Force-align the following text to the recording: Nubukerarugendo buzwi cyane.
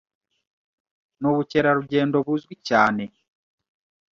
Nubukerarugendo 1.19 2.15
buzwi 2.25 2.53
cyane. 2.67 3.03